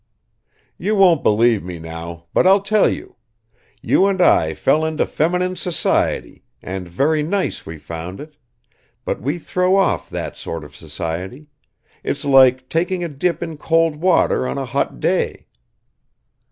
"You 0.79 0.95
won't 0.95 1.21
believe 1.21 1.63
me 1.63 1.77
now, 1.77 2.25
but 2.33 2.47
I'll 2.47 2.63
tell 2.63 2.89
you; 2.89 3.17
you 3.83 4.07
and 4.07 4.19
I 4.19 4.55
fell 4.55 4.83
into 4.83 5.05
feminine 5.05 5.55
society 5.55 6.43
and 6.59 6.87
very 6.89 7.21
nice 7.21 7.67
we 7.67 7.77
found 7.77 8.19
it; 8.19 8.35
but 9.05 9.21
we 9.21 9.37
throw 9.37 9.75
off 9.75 10.09
that 10.09 10.35
sort 10.35 10.63
of 10.63 10.75
society 10.75 11.49
it's 12.03 12.25
like 12.25 12.67
taking 12.67 13.03
a 13.03 13.07
dip 13.09 13.43
in 13.43 13.57
cold 13.57 13.97
water 13.97 14.47
on 14.47 14.57
a 14.57 14.65
hot 14.65 14.99
day. 14.99 15.45